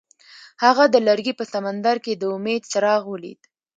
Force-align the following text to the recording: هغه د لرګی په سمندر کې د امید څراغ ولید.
هغه 0.63 0.83
د 0.93 0.95
لرګی 1.07 1.33
په 1.39 1.43
سمندر 1.53 1.95
کې 2.05 2.13
د 2.15 2.23
امید 2.35 2.61
څراغ 2.71 3.01
ولید. 3.11 3.41